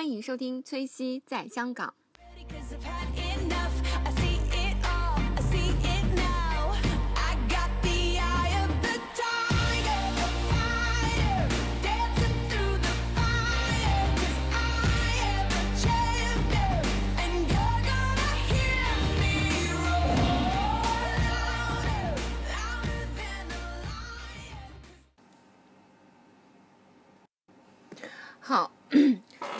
[0.00, 1.92] 欢迎收听崔西在香港。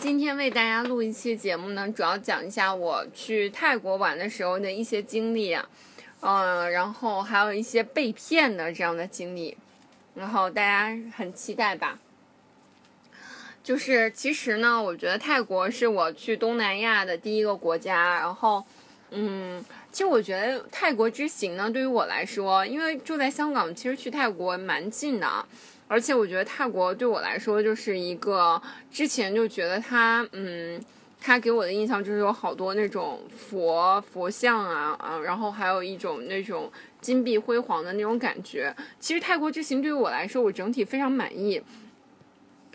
[0.01, 5.69] 今天为大家录一期节目呢，主要讲一下我去泰国玩的时候的一些经历啊，
[6.21, 9.55] 嗯、然后还有一些被骗的这样的经历，
[10.15, 11.99] 然后大家很期待吧。
[13.63, 18.65] 就是其实呢，我觉得泰国是我去东南亚的第一个国家，然后，
[19.11, 25.47] 嗯，其实我觉得泰国之行呢，对于我来说，因为住在香港，其实去泰国蛮近的啊。
[25.91, 30.81] 而且我觉得泰国对我来说就是一个，之前就觉得它，嗯，
[31.19, 38.73] 它给我的印象就是有好多那种佛佛像啊，啊，然后还有一种那种金碧辉煌的那种感觉。
[39.01, 41.61] 其实泰国之行对于我来说，我整体非常满意，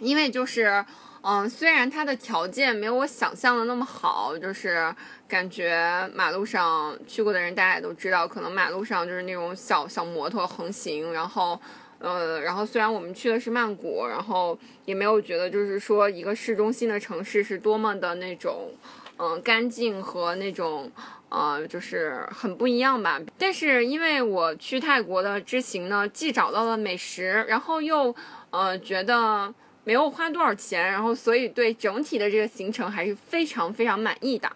[0.01, 0.85] 因为就是，
[1.23, 4.95] 嗯，虽然它的条件没有我想象的那么好，就是
[5.27, 11.59] 感觉马路上去过的人大家也都知道，可能马路上就是那种小小摩托横行，然后。
[11.99, 18.71] 呃，然后虽然我们去的是曼谷，然后也没有觉得就是说一个市中心的城市是多么的那种，
[19.17, 20.91] 嗯、干净和那种，
[21.31, 23.21] 呃，就是很不一样吧。
[23.39, 28.15] 但是因为我去泰国的之行呢，既找到了美食，然后又
[28.51, 29.53] 呃觉得
[29.85, 34.53] 没有花多少钱，然后所以对整体的这个行程还是非常非常满意的。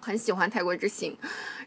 [0.00, 1.16] 很喜欢泰国之行，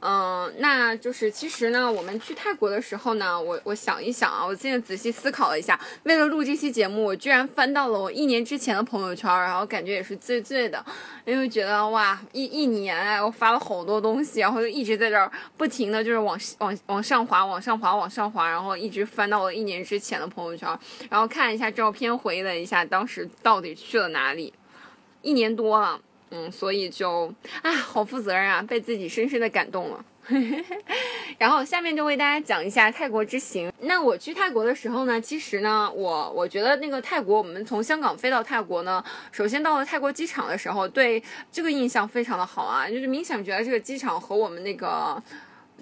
[0.02, 10.84] 嗯、那就是其实呢，我们去泰国的时候呢，我我想一想啊，我现在仔细思考了一下，为了录这期节目，我居然翻到了我一年之前的朋友圈，然后感觉也是醉醉的，
[11.26, 20.68] 因为觉得哇，一一年，我发了好多东西，然后就一直在这儿不停的就是往往往上滑，往上滑，往上滑，然后一直翻到了一年之前的朋友圈，
[21.10, 24.54] 然后看一下照片，回忆了一下当时到底去了哪里，
[25.22, 26.00] 一年多了。
[26.32, 30.06] 嗯，所以就啊，好负责任啊，被自己深深的感动了。
[31.40, 33.72] 然后下面就为大家讲一下泰国之行。
[33.82, 45.22] 那我去泰国的时候呢，其实呢，我我觉得那个泰国，我们从香港飞到泰国呢，首先到了泰国机场的时候，对这个印象非常的好啊，就是明显觉得这个机场和我们那个。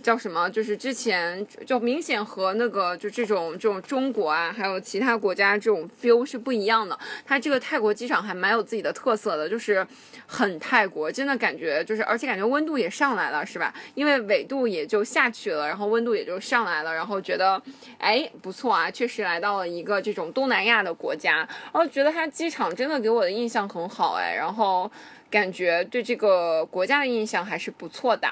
[0.02, 0.50] 叫什么？
[0.50, 6.97] 就是之前就明显和那个就这种这种中国啊，还有其他国家这种 feel 是不一样的。
[7.25, 9.86] 它这个泰国机场还蛮有自己的特色的，就是
[10.25, 13.74] 很泰国，真的感觉就是，而且感觉温度也上来了，是吧？
[13.96, 17.62] 因为纬度也就下去了，然后温度也就上来了，然后觉得
[17.97, 24.90] 哎不错啊，确实来到了一个这种东南亚的国家，然后觉得它机场真的给我的印象很好哎，然后
[25.30, 28.28] 感觉对这个国家的印象还是不错的。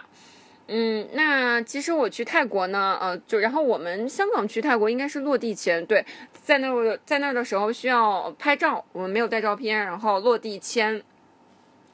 [0.67, 6.03] 嗯，那其实我去泰国呢，呃，就然后我们香港去泰国应该是落地签，对，
[6.43, 10.99] 在那在那的时候需要拍照，我们没有带照片，然后落地签，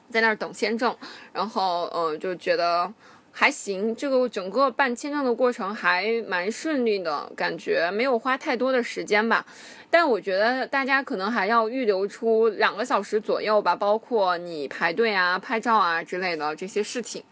[0.08, 0.96] 在那儿等签证，
[1.34, 2.90] 然后呃就觉得
[3.30, 9.44] 还行，这个整个办签证的过程还蛮顺利的，感觉没有花太多的时间吧。
[9.90, 17.22] 但我觉得大家可能还要预留出两个小时左右吧，包括你排队啊、拍照啊之类的这些事情。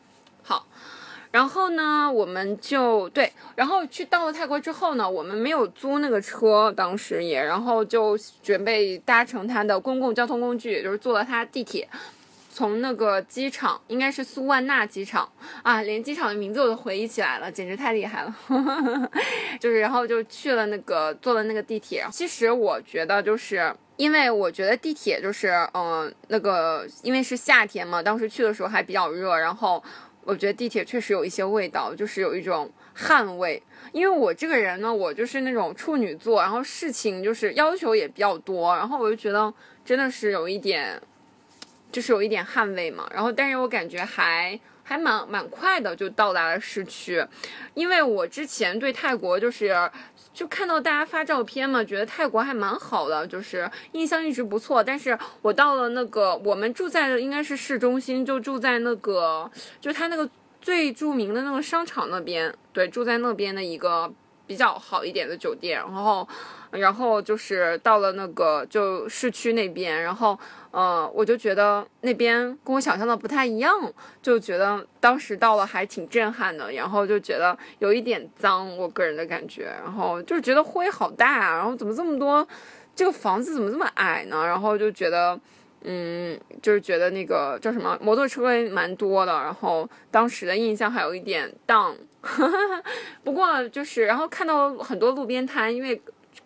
[1.30, 11.88] 然后呢，我们就对，然后去到了泰国之后呢，我们没有租那个车，当时也，然后就准备搭乘它的公共交通工具，就是坐了它地铁，
[12.52, 15.30] 从那个机场，应该是苏万纳机场
[15.62, 18.34] 啊，连机场的名字我都回忆起来了，简直太厉害了，
[19.60, 22.04] 就是然后就去了那个坐了那个地铁。
[22.10, 23.74] 其实我觉得就是。
[23.96, 29.82] 因为我觉得地铁就是，嗯、那个因为是夏天嘛，当时去的时候还比较热，然后
[30.24, 33.62] 我觉得地铁确实有一些味道，就是有一种汗味。
[33.92, 39.52] 因为我这个人呢，我就是那种处女座，然后事情就是要求也比较多，然后我就觉得
[39.84, 41.00] 真的是有一点，
[41.90, 43.10] 就是有一点汗味嘛。
[43.12, 47.24] 然后，但是我感觉还还蛮蛮快的就到达了市区，
[47.74, 49.90] 因为我之前对泰国就是。
[50.32, 54.82] 就看到大家发照片嘛，觉得泰国还蛮好的，就是印象一直不错。
[54.82, 59.50] 但是我到了那个我们住在的应该是市中心，就住在那个
[59.80, 60.28] 就他那个
[60.60, 64.12] 最著名的那个商场那边，对，住在那边的一个
[64.50, 65.78] 比较好一点的酒店。
[65.78, 66.28] 然后，
[66.72, 70.36] 然后就是到了那个就市区那边，然后
[70.72, 73.70] 呃，我就觉得那边跟我想象的不太一样，
[74.20, 82.44] 就觉得当时到了还挺震撼的，然后就觉得有一点脏，我个人的感觉，然后就觉得灰好大啊，然后怎么这么多，
[82.96, 84.44] 这个房子怎么这么矮呢？
[84.44, 85.38] 然后就觉得。
[85.82, 91.94] 嗯，就是觉得那个叫什么摩托车蛮多的，然后当时的印象还有一点 down，
[93.24, 96.00] 不过就是然后看到很多路边摊，因为。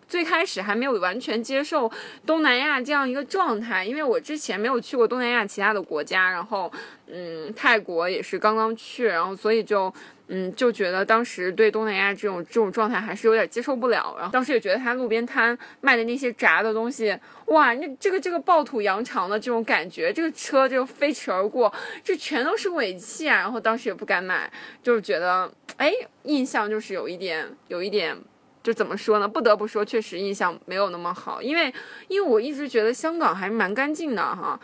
[0.07, 1.91] 最开始还没有完全接受
[2.27, 6.71] 东南亚这样一个状态，因为我之前没有去过东南亚其他的国家，然后
[7.07, 9.91] 嗯，泰国也是刚刚去，然后所以就
[10.27, 21.71] 嗯就觉得当时对东南亚这种这种状态还是有点接受不了，然后当时也觉得他路边摊卖的那些炸的东西，哇，那这个这个暴土扬长的这种感觉，这个车就飞驰而过，
[22.03, 24.51] 这全都是尾气啊，然后当时也不敢买，
[24.81, 25.91] 就是觉得哎，
[26.23, 28.17] 印象就是有一点有一点。
[28.63, 29.27] 就怎么说呢？
[29.27, 31.71] 不得不说，确实印象没有那么好，因为
[32.07, 34.59] 因为我一直觉得香港还蛮干净的哈。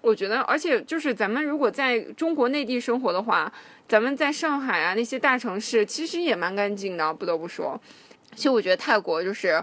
[0.00, 3.52] 我觉得，而且就是咱们如果在中国内地生活的话，
[3.88, 7.80] 咱们在上海啊那些大城市其实也蛮干净的，不得不说。
[8.34, 9.62] 其实我觉得泰国就是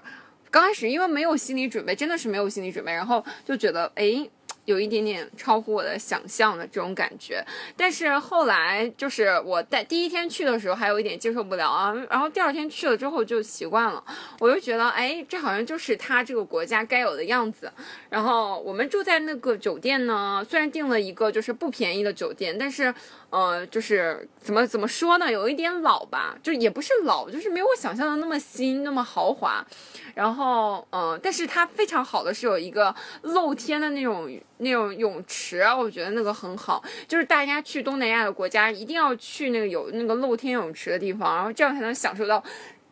[0.51, 4.29] 刚开始因为没有心理准备，真的是没有心理准备，然后就觉得哎。
[4.65, 7.43] 有一点点超乎我的想象的这种感觉，
[7.77, 14.03] 但是后来就是我在第一天去的时候还有一点接受不了啊，然后第二天去了之后就习惯了，
[14.39, 17.71] 我就觉得哎，这好像就是他这个国家该有的样子。
[18.09, 22.93] 然后我们住在那个酒店呢，虽然订了一个就是不便宜的酒店，但是
[23.29, 29.65] 呃，就是怎么怎么说呢，有一点老吧，就也不是老，就是没有我想象的那么新那么豪华。
[30.13, 34.29] 然后嗯，但是它非常好的是有一个露天的那种。
[34.59, 42.41] 那种泳池，我觉得那个很好，就是大家去东南亚的国家一定要去那个有那个露天泳池的地方，然后这样才能享受到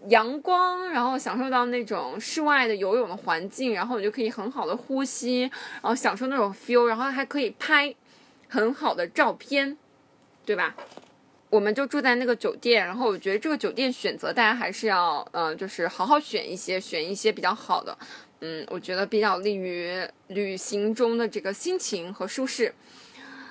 [0.10, 7.96] 阳光，然后享受到那种室外的游泳的环境，然后你就可以很好的呼吸，然后享受那种 feel，然后还可以拍
[8.50, 9.78] 很好的照片，
[10.46, 10.76] 对吧？
[11.50, 17.96] 我们就住在那个酒店，然后我觉得这个酒店选择大家还是要，嗯，就是好好选一些，选一些比较好的。
[18.42, 22.74] 嗯，我觉得比较利于旅行中的这个心情和舒适。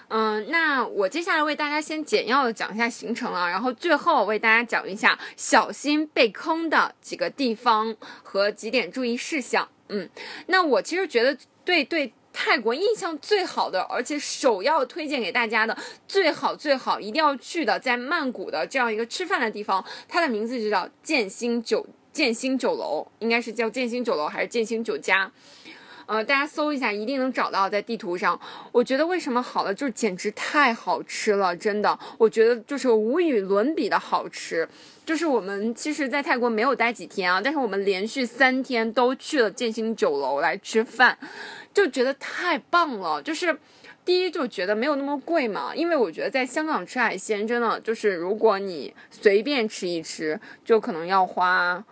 [0.09, 9.69] 嗯，那我接下来为大家先简要的讲一下行程啊，然后最后为大家讲一下小心被坑的几个地方和几点注意事项。
[9.89, 10.11] 嗯，
[10.49, 15.77] 那我其实觉得对对泰国印象最好的，而且首要推荐给大家的
[16.09, 21.87] 最好最好一定要去的，在曼谷的这样一个吃饭的地方，它的名字就叫建兴酒。
[22.13, 25.33] 建兴酒楼应该是叫建兴酒楼还是建兴酒家？
[26.05, 28.39] 呃，大家搜一下，一定能找到在地图上。
[28.71, 34.69] 我觉得为什么好了，就是简直太好吃了，真的，我觉得就是无与伦比的好吃。
[35.07, 41.17] 就是我们其实，在泰国没有待几天啊，但是我们连续三天都去了建兴酒楼来吃饭，
[41.73, 43.23] 就觉得太棒了。
[43.23, 43.57] 就是
[44.05, 51.85] 第一，就觉得没有那么贵嘛，因为我觉得在香港吃海鲜，真的就是如果你随便吃一吃，就可能要花。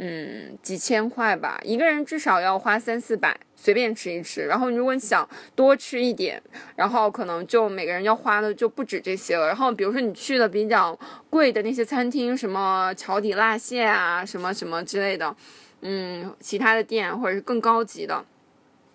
[0.00, 4.46] 嗯，几千块吧，一个人至少要花三四百，随便吃一吃。
[4.46, 6.40] 然后如果你想多吃一点，
[6.76, 9.48] 然后可能就每个人要花的就不止这些了。
[9.48, 10.96] 然后比如说你去的比较
[11.28, 15.34] 贵的那些餐厅，什么桥底辣蟹啊，什么什么之类的，
[15.80, 18.24] 嗯，其他的店或者是更高级的，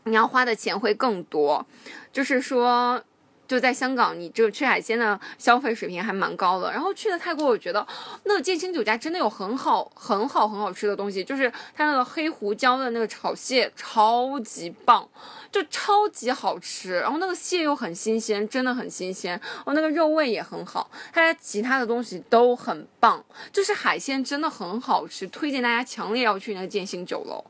[0.06, 1.66] 你要花的钱会更多。
[2.12, 3.04] 就是说。
[3.46, 6.72] 就在香港，你这个吃海鲜的消费水平还蛮高的。
[6.72, 7.86] 然后去了泰国，我觉得
[8.24, 15.08] 那个建新酒家真的有很好、很好、很好吃的东西，就是它那个黑胡椒的那个炒蟹超级棒，
[15.52, 16.98] 就超级好吃。
[16.98, 19.40] 然后那个蟹又很新鲜，真的很新鲜。
[19.66, 27.44] 哦，那个肉味也很好，它其他的东西都很棒，就是海鲜真的很好吃，推荐大家强烈要去那个建新酒楼。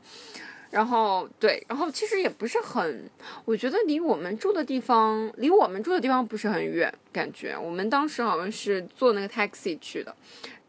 [0.74, 3.08] 然后对，然后其实也不是很，
[3.44, 10.12] 我觉得离我们住的地方，离我们住的地方不是很远，感觉我们当时好像是坐那个 taxi 去的，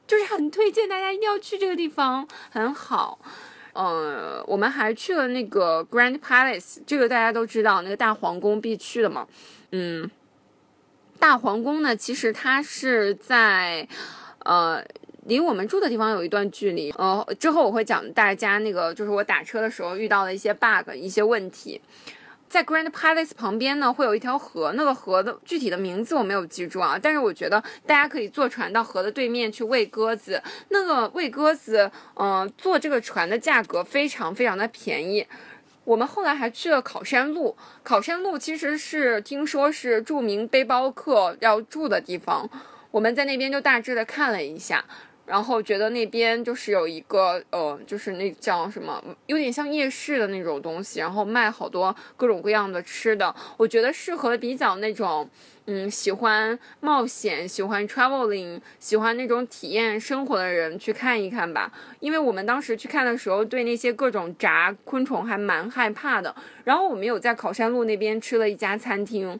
[0.05, 3.17] 就是很推荐大家一定要去这个地方，很好。
[3.73, 9.27] 呃，我们还去了那个 Grand Palace，这个大家都知道，那个大皇宫必去的嘛。
[9.71, 10.07] 嗯，
[11.17, 13.87] 大皇宫呢，其实它是在，
[14.43, 14.85] 呃。
[15.25, 21.81] 离我们住的地方有一段距离，呃，之后我会讲大家那个，就是我打车的时候遇到的一些 bug，一些问题。
[22.47, 30.41] 在 Grand Palace 旁边呢，会有一条河，那个河的具体的名字我没有记住啊，但是我觉得大家可以坐船到河的对面去喂鸽子。
[30.69, 35.25] 那个喂鸽子，嗯，坐这个船的价格非常非常的便宜。
[35.83, 42.49] 我们后来还去了考山路，考山路其实是听说是著名背包客要住的地方，
[42.91, 44.85] 我们在那边就大致的看了一下。
[45.25, 53.33] 然后觉得那边就是有一个呃，就是那叫什么，有点像夜市的那种东西，然后卖好多各种各样的吃的。
[53.57, 55.27] 我觉得适合比较那种，
[55.65, 61.71] 嗯，喜欢冒险、喜欢 traveling、喜欢那种体验生活的人去看一看吧。
[61.99, 66.35] 因为我们当时去看的时候，对那些各种炸昆虫还蛮害怕的。
[66.63, 69.39] 然后我们有在考山路那边吃了一家餐厅，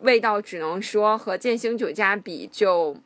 [0.00, 2.96] 味道只能说和建兴酒家比就。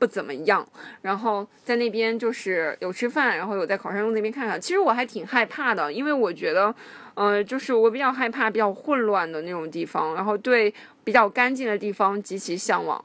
[0.00, 0.66] 不怎么样，
[1.02, 4.58] 然后在那边就是有吃饭，然后有在考山路那边看看。
[4.58, 6.74] 其实我还挺害怕的，因为我觉得，
[7.12, 10.72] 呃，就是我比较害怕比较混乱的那种地方，然后对
[11.04, 13.04] 比较干净的地方极其向往。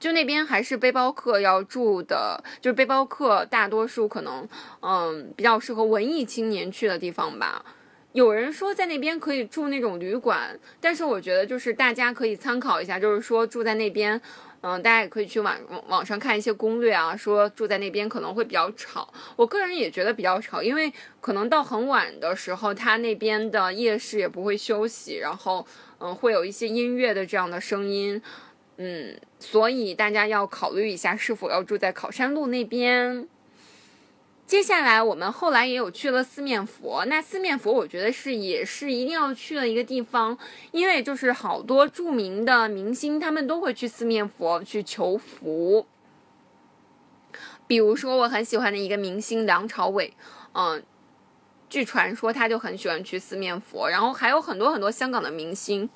[0.00, 4.48] 就那边还是背包客要住的，就是背包客大多数可能，
[4.80, 7.64] 嗯，比较适合文艺青年去的地方吧。
[8.12, 14.20] 有人说在那边可以住那种旅馆，但是我觉得就是大家可以参考一下，就是说住在那边。
[14.62, 15.56] 嗯，大家也可以去网
[15.88, 19.10] 网上看一些攻略啊，说住在那边可能会比较吵。
[19.34, 25.66] 我个人也觉得比较吵，因为可能到很晚的时候，他那边的夜市也不会休息，然后
[25.98, 28.20] 嗯，会有一些音乐的这样的声音，
[28.76, 33.26] 嗯，所以大家要考虑一下是否要住在考山路那边。
[34.50, 40.36] 接下来我们后来也有去了四面佛，那四面佛我觉得是也是一定要去的一个地方，
[40.72, 45.86] 因为就是好多著名的明星他们都会去四面佛去求福。
[47.68, 50.12] 比如说我很喜欢的一个明星梁朝伟，
[50.54, 50.82] 嗯，
[51.68, 55.88] 据传说他就很喜欢去四面佛，然后还有很多很多香港的明星。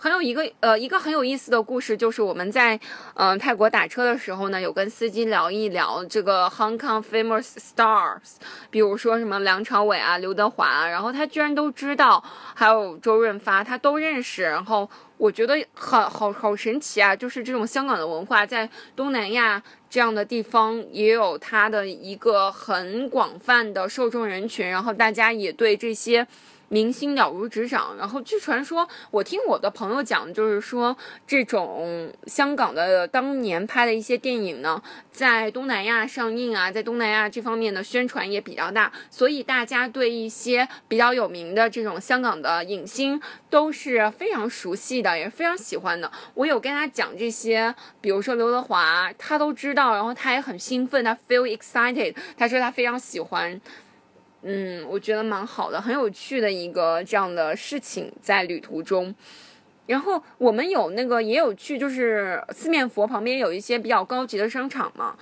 [0.00, 2.80] 很有一个呃，一个很有意思的故事，就是我们在
[3.16, 8.36] 嗯、泰国打车的时候呢，有跟司机聊一聊这个 Hong Kong famous stars，
[8.70, 14.42] 比如说什么梁朝伟啊、刘德华，然后他居然都知道，还有周润发，他都认识。
[14.42, 14.88] 然后
[15.18, 18.66] 我觉得好好好神奇啊，就是这种香港的文化在
[18.96, 26.26] 东南亚这样的地方也有它的一个很广泛的受众人群，然后大家也对这些。
[26.72, 30.96] 明星了如指掌，然后据传说，我听我的朋友讲，就是说
[31.26, 46.08] 这种香港的当年拍的一些电影呢，在东南亚上映啊，在东南亚这方面的宣传也比较大，所以大家对一些比较有名的这种香港的影星都是非常熟悉的，也非常喜欢的。
[46.34, 53.60] 我有跟他讲这些，比如说刘德华，他都知道，然后他也很兴奋，他 feel excited，他说他非常喜欢。
[54.42, 59.14] 嗯，我觉得蛮好的，很有趣的一个这样的事情在旅途中。
[59.86, 65.16] 然后我们有那个也有去，就是四面佛旁边有一些比较高级的商场嘛。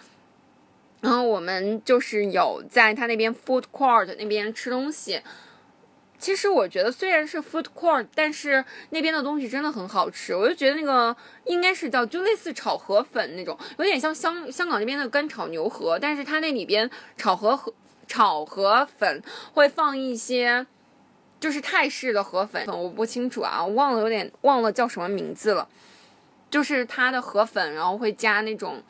[1.01, 5.21] 然后我们就是有在他那边 food court 那边吃东西。
[6.19, 10.35] 其实我觉得虽然是 food court，但是那边的东西真的很好吃。
[10.35, 17.73] 我就觉得那个应该是叫就类似炒河粉那种，有点像香香港那边的干炒牛河，但是它那里边炒河河。
[18.09, 19.23] 炒河粉
[19.53, 20.67] 会放一些，
[21.39, 25.69] 就是泰式的河粉，我不清楚啊，我忘了有点忘了叫什么名字了。
[26.51, 28.83] 就是它的河粉，然后会加那种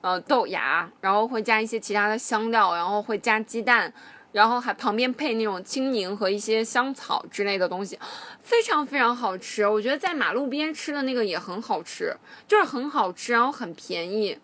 [0.00, 3.92] 呃豆芽，然后会加一些其他的香料，然后会加鸡蛋，
[4.32, 7.96] 然后还旁边配那种青柠和一些香草之类的东西，
[8.42, 9.64] 非常非常好吃。
[9.64, 12.12] 我觉得在马路边吃的那个也很好吃，
[12.48, 14.36] 就是很好吃，然后很便宜，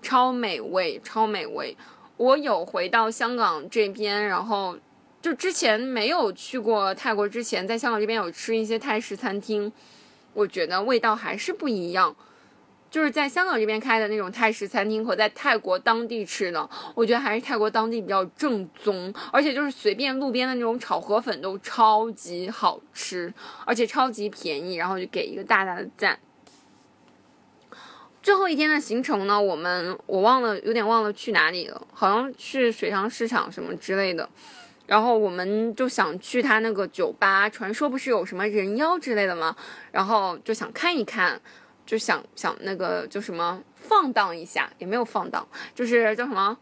[0.00, 1.76] 超美味，超美味。
[2.22, 4.78] 我有回到香港这边，然后
[5.20, 9.72] 就之前没有去过泰国，之前在香港这边有吃一些泰式餐厅，
[10.32, 12.14] 我觉得味道还是不一样。
[12.88, 26.16] 就是在香港这边开的那种泰式餐厅和在泰国当地吃的，我觉得还是泰国当地比较正宗，而且就是随便路边的那种炒河粉都超级好吃，而且超级便宜，然后就给一个大大的赞。
[28.22, 34.28] 最后一天的行程呢，我们我忘了，有点忘了去哪里了，好像去水上市场什么之类的。
[34.86, 39.56] 然后我们就想去他那个酒吧，传说不是有什么人妖之类的吗？
[39.90, 41.40] 然后就想看一看，
[41.84, 46.56] 就想想那个就什么放荡一下，也没有放荡，就是叫什么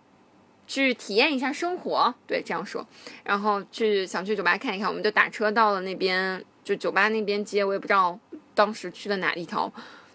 [0.67, 2.87] 去体验一下生活，对，这样说。
[3.23, 8.19] 然后去想去酒吧看一看，我们就打车到了那边，就酒吧那边街，我也不知道
[8.55, 9.71] 当时去的哪一条。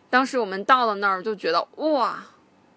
[0.09, 2.23] 当时我们到了那儿就觉得哇，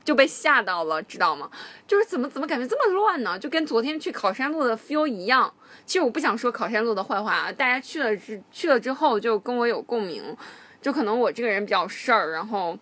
[0.02, 1.50] 就被吓到了，知道吗？
[1.86, 3.38] 就是怎么怎么感觉这么乱呢？
[3.38, 5.52] 就跟昨天去考山路的 feel 一样。
[5.86, 10.36] 其实我不想说考山路的坏话啊，大家去了之去了之后就跟我有共鸣。
[10.80, 12.76] 就可能我这个人比较事儿，然后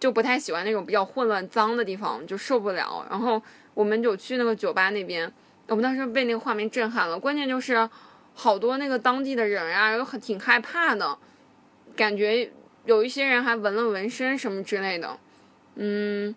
[0.00, 3.06] 就不太喜欢那种比较混乱脏的地方，就受不了。
[3.08, 3.40] 然后
[3.74, 5.32] 我们就去那个酒吧那边，
[5.68, 7.18] 我们当时被那个画面震撼了。
[7.18, 7.88] 关键就是
[8.34, 11.16] 好多那个当地的人啊，又很挺害怕的，
[11.96, 12.50] 感觉。
[12.88, 15.18] 有一些人还纹了纹身什么之类的，
[15.74, 16.34] 嗯，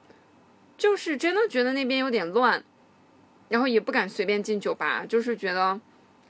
[0.78, 2.62] 就是真的觉得那边有点乱，
[3.48, 5.80] 然后也不敢随便进酒吧，就是觉得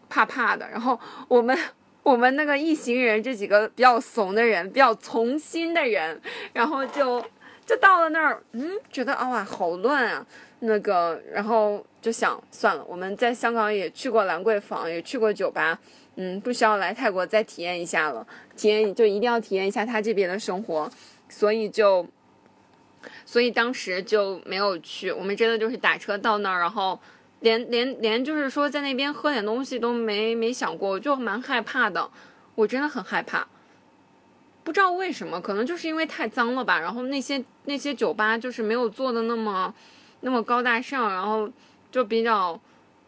[0.08, 0.70] 怕怕的。
[0.70, 1.58] 然后我们
[2.04, 6.22] 我们那个一行人这几个比较怂的人，比较从心的人，
[6.54, 7.20] 然后就
[7.66, 10.24] 就到了那儿，嗯，觉得啊哇好乱啊，
[10.60, 15.80] 那个，然后就想算了，我们在香港也去过兰桂坊，也去过酒吧，
[16.16, 18.26] 嗯，不需要来泰国再体验一下了，
[18.56, 20.90] 体验就一定要体验一下他这边的生活，
[21.30, 22.08] 所以就。
[23.26, 27.00] 所以当时就没有去，我们真的就是打车到那儿，然后
[27.40, 32.08] 连连连就是说在那边喝点东西都没没想过，我就蛮害怕的，
[32.54, 33.48] 我真的很害怕，
[34.64, 39.74] 不知道为什么，可能就是因为太脏了吧，然后那些那些酒吧就是没有做的那么
[40.20, 41.50] 那么高大上，然后
[41.90, 42.60] 就比较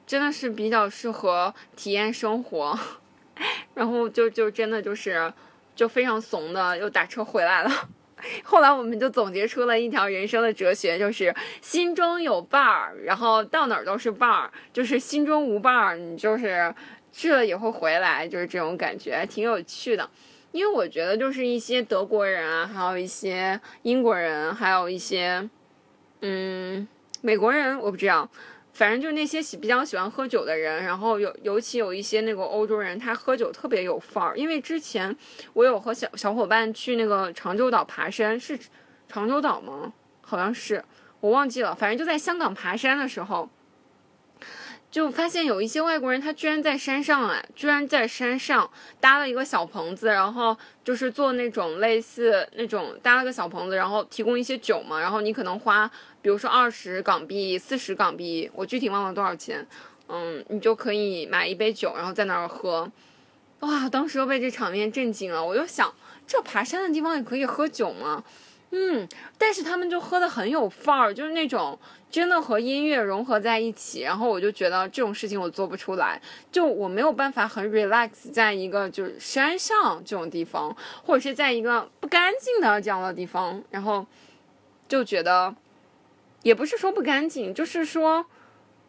[0.05, 2.77] 真的是比较适合体验生活，
[3.74, 5.31] 然后就就真的就是
[5.75, 7.89] 就非常怂的又打车回来了。
[8.43, 16.74] 后来我们就总结出了一条人生的哲学，就是心中有伴儿，然后到哪儿都是伴儿；就是心中无伴儿，你就是
[17.12, 20.10] 去了也会回来，就是这种感觉，挺有趣的。
[20.53, 25.50] 因为我觉得就是一些德国人啊，还有一些英国人，还有一些
[26.22, 26.88] 嗯
[27.22, 28.29] 美国人，我不知道。
[28.73, 34.35] 反正就是那些喜比较喜欢喝酒的人，然后有尤其有一些那个欧洲人，他喝酒特别有范儿。
[34.35, 35.15] 因为之前
[35.53, 38.57] 我有和小小伙伴去那个长洲岛爬山，是
[39.07, 39.93] 长洲岛吗？
[40.21, 40.83] 好像是，
[41.19, 41.75] 我忘记了。
[41.75, 43.47] 反正就在香港爬山的时候，
[44.93, 48.69] 就发现有一些外国人，他居然在山上哎，居然在山上
[49.00, 55.89] 搭了一个小棚子，然后就是做那种类似那种搭了个小棚子，然后提供一些酒嘛，然后你可能花，
[56.21, 59.65] 比如说二十港币、四十港币，我具体忘了多少钱，
[60.09, 62.91] 嗯，你就可以买一杯酒，然后在那儿喝。
[63.62, 65.91] 哇，当时又被这场面震惊了，我就想，
[66.27, 68.23] 这爬山的地方也可以喝酒吗？
[68.75, 71.77] 嗯，但是他们就喝的很有范儿，就是那种
[72.09, 76.19] 真的和音乐融合在一起，然后我就觉得这种事情我做不出来，
[76.51, 80.75] 就我没有办法很 relax 在一个就是山上这种地方，
[81.05, 84.03] 或者是在一个不干净的这样的地方，然后
[84.87, 85.55] 就觉得
[86.41, 88.25] 也不是说不干净，就是说，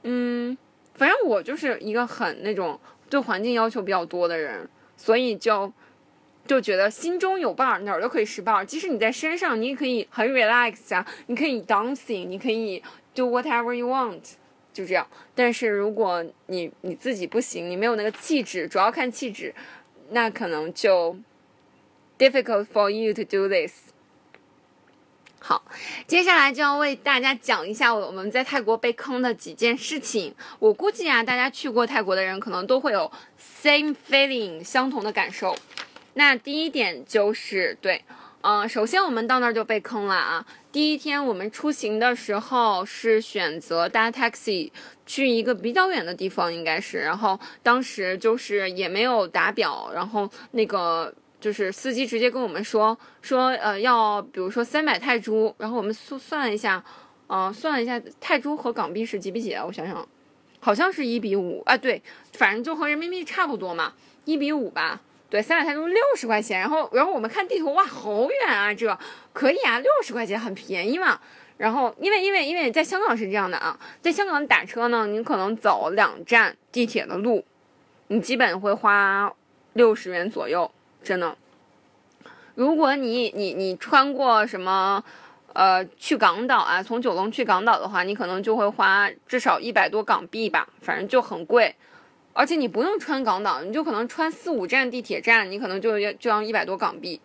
[0.05, 0.57] 嗯，
[0.95, 4.67] 反正我就是一个很那种对环境要求比较多的人，
[4.97, 5.71] 所以就。
[6.47, 8.65] 就觉得心中有伴儿，哪儿都可以是伴儿。
[8.65, 12.83] 即使你在山上，你也可以很 relax 啊，你可以 dancing，你可以
[13.15, 14.21] do whatever you want，
[14.73, 15.07] 就这样。
[15.35, 19.55] 但是如果你你自己不行，你没有那个气质，主要看气质，
[20.11, 21.17] 那可能就
[22.19, 23.93] difficult for you to do this。
[25.41, 25.63] 好，
[26.07, 30.35] 接下来就要为大家讲一下我们在泰国被坑的几件事情。
[30.59, 35.55] 我估计啊，大家去过泰国的人可能都会有 same feeling 相同的感受。
[36.15, 38.05] 那第一点就是对，
[38.43, 40.47] 嗯、首先我们到那儿就被坑了啊。
[40.71, 44.71] 第一天我们出行的时候是选择搭 taxi
[45.07, 56.85] 去一个比较远的地方，应该是，然后当时就是也没有打表，然后那个就是司机直接跟我们说说呃要比如说三百泰铢，然后我们算算一下，
[57.29, 59.65] 呃算了一下泰铢和港币是几比几啊？
[59.65, 60.09] 我想想，
[60.61, 65.01] 好像是一比五啊，对，反正就和人民币差不多嘛，一比五吧。
[65.35, 68.97] 对，三百泰铢六十块钱，然后然后我们看地图，哇，好远啊，这
[69.33, 71.19] 可以啊，六十块钱很便宜嘛。
[71.57, 77.45] 然后因为因为因为在香港是这样的啊，在香港打车呢，你可能走两站地铁的路，
[78.07, 79.35] 你基本会花
[79.73, 80.71] 六十元左右，
[81.03, 81.37] 真的。
[82.55, 85.03] 如果你你你穿过什么，
[85.53, 91.75] 呃，去港岛啊，从九龙去港岛的话，你可能就会花至少一百多港币吧，反正就很贵。
[92.35, 97.19] 而且你不用穿港岛，你就可能穿四五站地铁站，你可能就要就要一百多港币，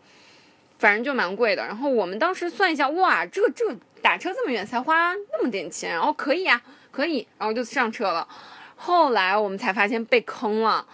[0.77, 1.65] 反正就蛮贵的。
[1.65, 8.27] 然后我们当时算一下，哇，这这打车这么远才花那么点钱，然后可以呀，可以，然后就上车了。
[8.75, 10.85] 后来我们才发现被坑了，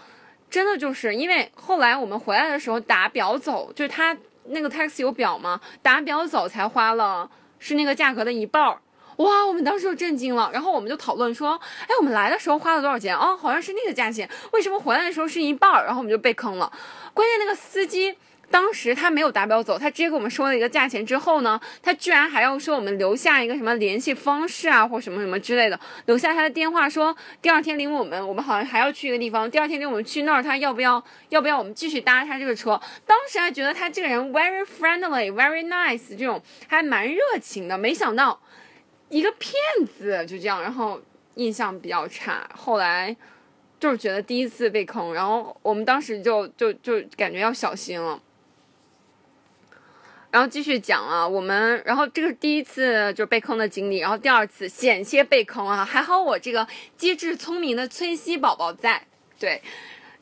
[0.50, 5.60] 真的就是因为后来我们回来的时候打表走，就是他那个 taxi 有表吗？
[5.82, 8.80] 打表走才花了是那个价格的一半儿。
[9.18, 13.16] 哇，我们当时就震惊了，然后我们就讨论说，哎，我们来的时候花了多少钱？
[13.16, 15.86] 哦，好像是那个价钱，为什么回来的时候是一半儿？
[15.86, 16.72] 然后我们就被坑了。
[17.14, 18.14] 关键那个司机
[18.52, 32.80] 当时他没有打表走，他直接给我们说了一个价钱之后呢，他居然还要说我们留下一个什么联系方式啊，或什么什么之类的，留下他的电话，说第二天领我们，我们好像还要去一个地方，第二天领我们去那儿，他要不要要不要我们继续搭他这个车？
[33.06, 38.40] 当时还觉得他这个人 very friendly, very nice，这种还蛮热情的，没想到。
[39.16, 39.54] 一个骗
[39.98, 41.00] 子就这样，然后
[41.36, 42.46] 印象比较差。
[42.54, 43.16] 后来
[43.80, 48.22] 就是觉得第一次被坑，然后我们当时就就就感觉要小心了。
[50.32, 59.02] 然后继续讲啊，我们然后这个是第一次就是被坑的经历，然后第二次险些被坑啊，还好我这个机智聪明的崔西宝宝在，
[59.40, 59.62] 对，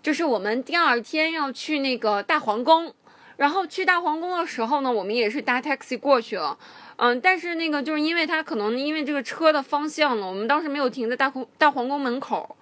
[0.03, 2.93] 就是我们第二天要去那个大皇宫，
[3.38, 6.58] 然后去大皇宫的时候呢，我们也是搭 taxi 过去了，
[6.98, 12.56] 嗯，但是那个就是因为它可能因为这个车的方向呢，我们当时没有停在大皇大皇宫门口，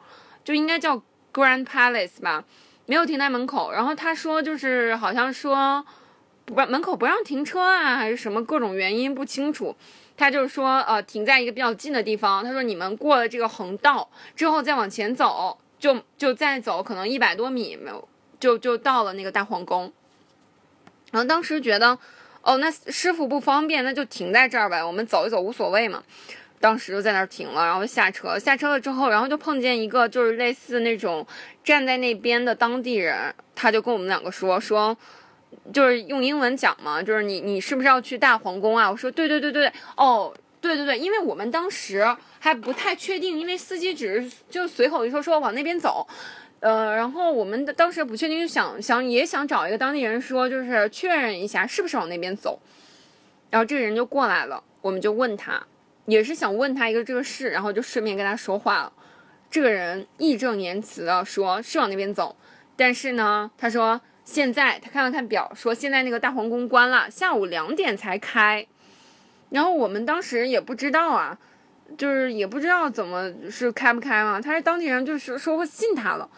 [0.43, 1.01] 就应该叫
[1.33, 2.43] Grand Palace 吧，
[2.85, 5.85] 没有停在门口，然后他说就是好像说。
[6.43, 9.73] 不门口不让停车啊，还是什么各种原因不清楚。
[10.17, 12.43] 他就是说，呃，停在一个比较近的地方。
[12.43, 19.93] 他说你们过了这个横道之后再往前走，就就再走可能一百多米没有，就就到了那个大皇宫。
[21.11, 21.97] 然后当时觉得，
[22.41, 26.01] 哦，那师傅不方便，那就停在这儿呗，我们走一走无所谓嘛。
[26.59, 31.25] 当时就在那儿停了，然后下车，下车了之后，然后就碰见一个就是类似那种
[31.63, 34.97] 站在那边的当地人，他就跟我们两个说说。
[35.73, 38.89] 就是用英文讲嘛，就是你你是不是要去大皇宫啊？
[38.89, 42.05] 我说对对对对对，哦对对对，因为我们当时
[42.39, 46.07] 还不太确定，因为司机只是就随口一说说往那边走，
[46.61, 52.59] 呃，然后我们当时不确定，就想想也想找一个当地人说，就是确认一下是不是往那边走，
[53.49, 55.61] 然后这个人就过来了，我们就问他，
[56.05, 58.93] 也是想问他一个这个事，然后就顺便跟他说话了，
[59.49, 62.35] 这个人义正言辞的说是往那边走，
[62.77, 63.99] 但是呢，他说。
[64.23, 68.65] 现在他看了看表，说现在那个大皇宫关了，下午两点才开。
[69.49, 71.37] 然后我们当时也不知道啊，
[71.97, 74.39] 就是也不知道怎么是开不开嘛。
[74.39, 76.29] 他是当地人，就是说会信他了。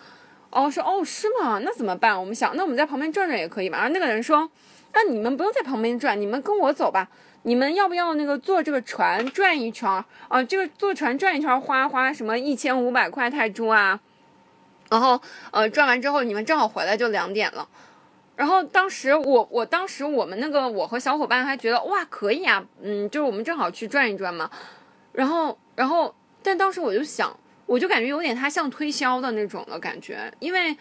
[0.49, 1.59] 哦，说哦是吗？
[1.63, 2.19] 那怎么办？
[2.19, 3.77] 我们想，那我们在旁边转转也可以嘛。
[3.79, 4.49] 然后那个人说，
[4.93, 7.09] 那你们不用在旁边转，你们跟我走吧。
[7.45, 9.89] 你们要不要那个坐这个船转一圈？
[10.27, 13.99] 啊，这个坐船转一圈花花什么一千五百块泰铢啊？
[14.89, 15.19] 然后，
[15.51, 17.67] 呃，转完之后你们正好回来就两点了。
[18.35, 24.49] 然后当时我，我当时我们那个我和小伙伴还觉得哇可以啊，嗯，就是我们正好去转一转嘛。
[25.13, 30.75] 然后，然后，但当时我就想，我就感觉有点他像推销的那种的感觉，因为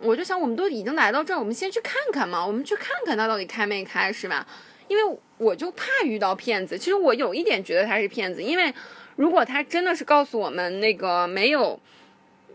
[0.00, 4.46] 我就想我们都已经来到这儿，我们先去看看嘛，我们去看看他到底开没开，是吧？
[4.88, 6.78] 因为我就怕遇到骗子。
[6.78, 8.72] 其实我有一点觉得他是骗子，因为
[9.16, 11.78] 如果他真的是告诉我们那个没有，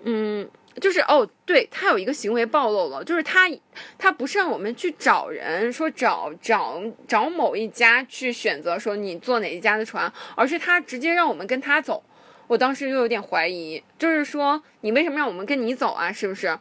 [0.03, 0.49] 嗯。
[0.81, 3.49] 就是哦，对他有一个行为暴露了，就是他
[3.97, 12.03] 他不是让我们去找人说找找找某一家去选择说你坐哪一家的船，而是他直接让我们跟他走。
[12.47, 16.11] 我当时又有点怀疑，就是说你为什么让我们跟你走啊？
[16.11, 16.57] 是不是？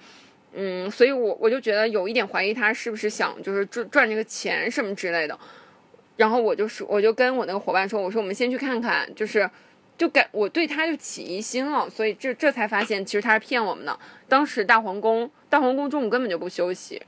[0.52, 5.36] 嗯，所以我我就觉得有一点怀疑他是不是想就是赚赚这个钱什么之类的。
[6.16, 9.50] 然后我就说，我就跟我那个伙伴说，我说我们先去看看，就是。
[9.96, 13.96] 就感我对他就起疑心了，所以这这才发现其实他是骗我们的。
[14.28, 17.00] 当时大皇宫大皇宫中午根本就不休息，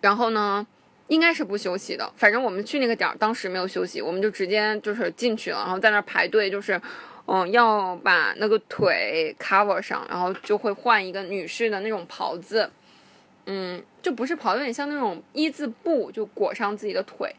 [0.00, 0.64] 然后呢，
[1.08, 2.12] 应该是不休息的。
[2.14, 6.80] 反正我们去那个点儿，当时没有休息，我们就直接就是进去了，然后在那儿排队，就是
[7.26, 12.70] 嗯要把那个腿 cover 上，然后就会换一个女士的那种袍子，
[13.46, 17.34] 嗯，就不是袍，有点像那种一字布，就裹上自己的腿。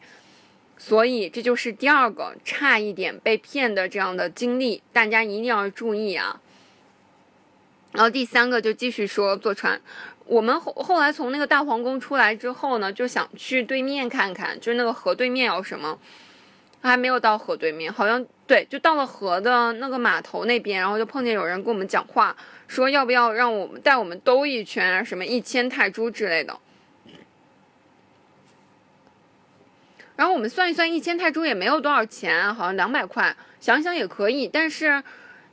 [0.77, 6.41] 所以这就是第二个差一点被骗的这样的经历，大家一定要注意啊。
[7.93, 9.79] 然后第三个就继续说坐船，
[10.25, 15.97] 我们后后来从那个大皇宫出来之后呢，就想去对面看看，就是那个河对面有什么，
[16.81, 22.35] 还没有到河对面，好像对，就到了河的那个码头那边，然后就碰见有人跟我们讲话，
[22.67, 26.59] 说要不要让我们带我们兜一圈，什么一千泰铢之类的。
[30.15, 34.47] 然后我们算一算，一千泰铢也没有多少钱，好像两百块，想想也可以。
[34.47, 35.03] 但是，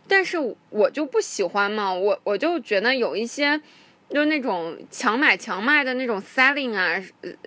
[0.07, 0.38] 但是
[0.70, 3.61] 我就不喜欢嘛，我我就觉得有一些，
[4.09, 7.03] 就那种强买强卖的那种 selling 啊，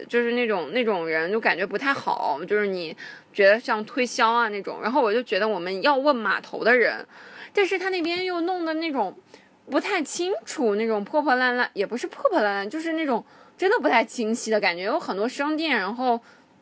[0.09, 2.93] 就是那种那种人就感觉不太好，就是你
[3.31, 4.79] 觉得像推销啊那种。
[4.81, 7.05] 然后我就觉得我们要问码头的人，
[7.53, 9.17] 但是他那边又弄的那种
[9.71, 13.23] 不太清楚，那种破破烂烂，也不是破破烂烂，就是那种
[13.57, 16.19] 真的不太清晰的感觉，有很多商店，然后。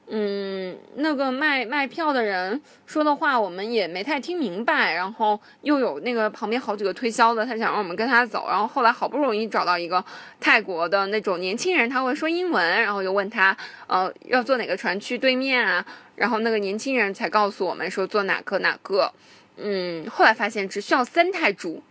[0.08, 4.94] 嗯，那个卖卖票的人说的话，我们也没太听明白。
[4.94, 8.46] 然后又有那个旁边好几个推销的，他想让我们跟他走。
[8.50, 10.04] 然后后来好不容易找到一个
[10.40, 13.56] 泰国的那种年轻人，他会说英文，然后就问他，
[13.88, 15.84] 呃，要坐哪个船去对面啊？
[16.16, 19.12] 然后那个年轻人才告诉我们说坐哪个哪个。
[19.56, 21.82] 嗯，后来发现只需要三泰铢。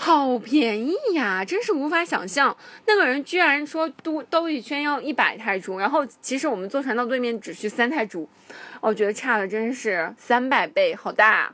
[0.00, 2.56] 好便宜呀，真是无法想象。
[2.86, 8.28] 那个人居然说兜兜一圈要一百泰铢，然后其实我们坐船到对面只需三泰铢，
[8.80, 11.52] 我觉得差的真是三百倍，好大。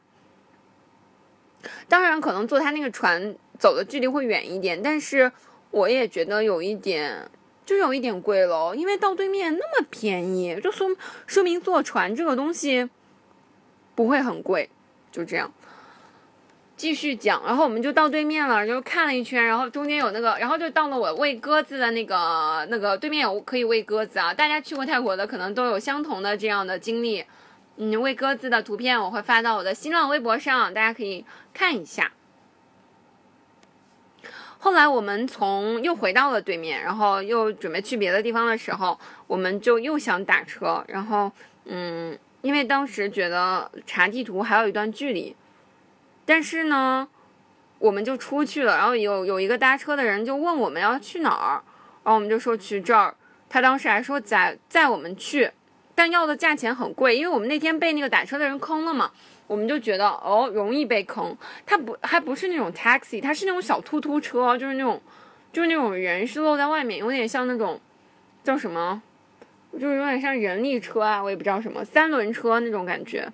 [1.88, 5.32] 当然，可能坐他那个船走的距离会远一点，但是
[5.70, 7.30] 我也觉得有一点，
[7.64, 10.94] 就有一点贵了，因为到对面那么便宜，就说
[11.26, 12.90] 说明坐船这个东西
[13.94, 14.68] 不会很贵，
[15.10, 15.50] 就这样。
[16.76, 27.24] 继续讲，然后我们就到对面了，就看了一圈，然后中间有那个，然后就到了我喂鸽子的那个那个对面有可以喂鸽子啊，大家去过泰国的可能都有相同的这样的经历。
[27.76, 32.12] 嗯，喂鸽子的图片我会发到我的新浪微博上，大家可以看一下。
[34.58, 41.30] 后来我们从又回到了对面，然后又准备去别的地方的时候，我们就又想打车，然后
[41.66, 45.36] 嗯，因为当时觉得查地图还有一段距离，
[46.24, 47.08] 但是呢，
[47.78, 51.62] 我们就出去了，然后有有一个搭车的人就问我们要去哪儿，
[52.02, 53.14] 然后我们就说去这儿，
[53.48, 55.50] 他当时还说载载我们去，
[55.94, 59.10] 但要的价钱很贵，因为我们那天被那个打车的人坑了嘛。
[59.46, 61.36] 我们就觉得哦，容易被坑。
[61.66, 64.98] 他不还不是那种 taxi，他是那种小突突车，就是那种，
[65.52, 67.78] 就是那种人是露在外面，有点像那种
[68.42, 69.02] 叫什么，
[69.78, 73.30] 就是有点像人力车啊，我也不知道什么三轮车那种感觉。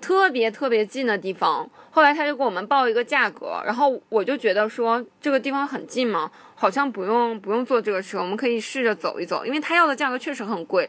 [0.00, 10.88] 特别特别近的地方，后来他就给我们报一个价格，然后我就觉得说这个地方很近嘛，好像不用不用坐这个车，我们可以试着走一走，因为他要的价格确实很贵。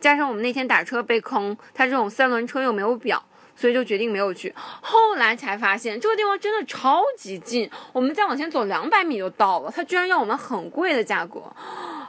[0.00, 3.20] 加上我们那天打车被坑，他这种三轮车又没有表，
[3.56, 4.54] 所以就决定没有去。
[4.80, 9.72] 后来才发现这个地方真的超级近，我们再往前走两百米就到了。
[9.74, 11.42] 他居然要我们很贵的价格，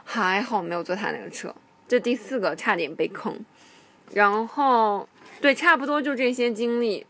[0.04, 1.52] 还好没有坐他那个车。
[1.88, 3.36] 这第四个差点被坑，
[4.12, 5.08] 然后
[5.40, 7.06] 对，差不多就这些经历，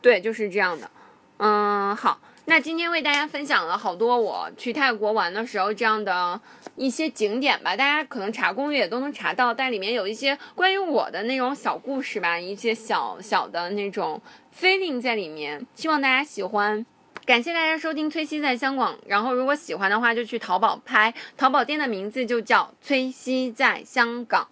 [0.00, 0.90] 对，就是这样的。
[1.38, 6.40] 嗯，好，那今天为大家分享了好多我去泰国玩的时候这样的。
[6.76, 14.20] 一些景点吧，大家可能查攻略也都能查到，但里面有一些关于我的那种小故事吧，一些小小的那种
[14.60, 16.84] feeling 在里面，希望大家喜欢。
[17.24, 24.48] 感谢大家收听崔西在香港，然后如果喜欢的话就去淘宝拍，淘宝店的名字就叫崔西在香港。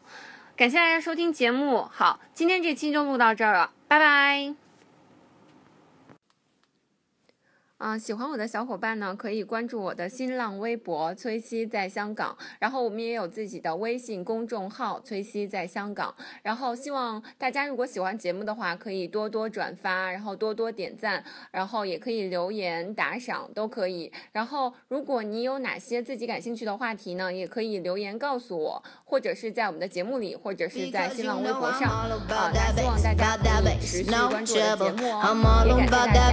[0.63, 4.55] 感谢大家收听节目，好，今天这期就录到这儿了，拜拜。
[7.79, 16.15] 啊，喜欢我的小伙伴呢，可以关注我的新浪微博“崔西在香港”，然后我们也有自己的微信公众号“崔西在香港”。
[16.45, 24.13] 然后希望大家如果喜欢节目的话，可以多多转发，然后多多点赞，然后也可以留言打赏，都可以。
[24.31, 31.90] 然后如果你有哪些自己感兴趣的话题呢，也可以留言告诉我，或者是在我们的节目里，或者是在新浪微博上。
[31.90, 36.28] 啊，那希望大家可以持续关注我的节目哦，也感谢大家。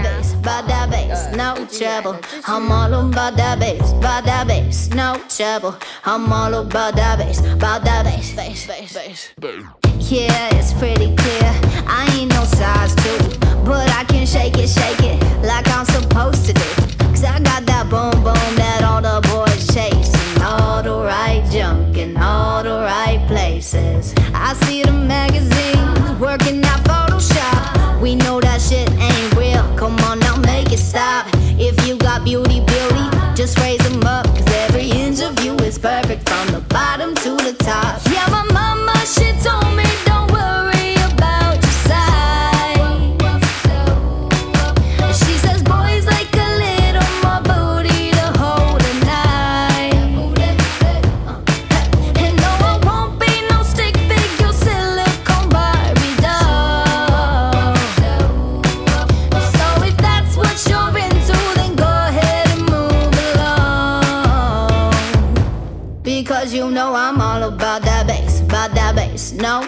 [0.44, 2.16] 呃 no trouble.
[2.44, 5.74] I'm all about that bass, about that bass, no trouble.
[6.04, 9.32] I'm all about that bass, about that bass, bass, bass, bass.
[9.98, 11.52] Yeah, it's pretty clear.
[11.86, 13.18] I ain't no size two,
[13.64, 15.67] but I can shake it, shake it like